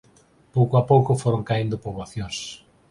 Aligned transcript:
Pouco 0.55 0.73
a 0.77 0.83
pouco 0.91 1.11
foron 1.21 1.45
caendo 1.49 1.81
poboacións. 1.85 2.37